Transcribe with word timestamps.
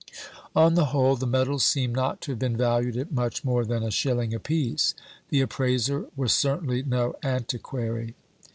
On 0.55 0.73
the 0.73 0.85
whole 0.85 1.15
the 1.15 1.27
medals 1.27 1.63
seem 1.63 1.93
not 1.93 2.21
to 2.21 2.31
have 2.31 2.39
been 2.39 2.57
valued 2.57 2.97
at 2.97 3.11
much 3.11 3.43
more 3.43 3.63
than 3.63 3.83
a 3.83 3.91
shilling 3.91 4.33
a 4.33 4.39
piece. 4.39 4.95
The 5.29 5.41
appraiser 5.41 6.07
was 6.15 6.33
certainly 6.33 6.81
no 6.81 7.13
antiquary. 7.21 8.15